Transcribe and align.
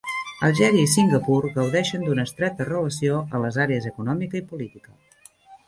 Algèria 0.45 0.85
i 0.85 0.89
Singapur 0.93 1.37
gaudeixen 1.57 2.07
d'una 2.07 2.25
estreta 2.29 2.69
relació 2.71 3.21
en 3.27 3.47
les 3.47 3.63
àrees 3.67 3.89
econòmica 3.93 4.43
i 4.43 4.45
política. 4.55 4.99